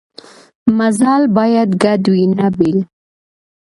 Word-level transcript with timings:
مزال 0.77 1.23
باید 1.37 1.69
ګډ 1.83 2.03
وي 2.13 2.23
نه 2.37 2.47
بېل. 2.57 2.77